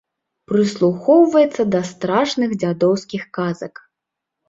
[0.51, 3.73] Прыслухоўваецца да страшных дзядоўскіх казак.